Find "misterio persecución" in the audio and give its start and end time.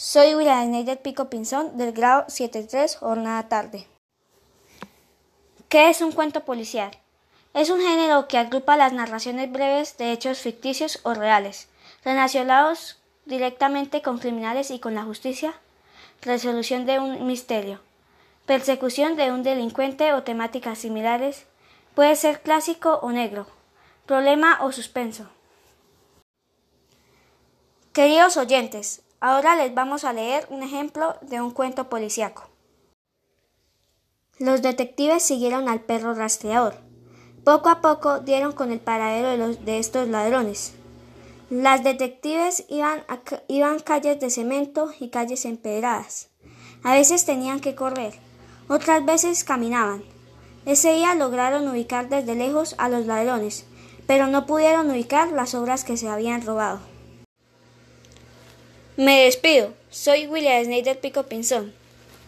17.26-19.16